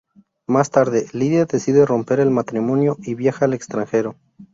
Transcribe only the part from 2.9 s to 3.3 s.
y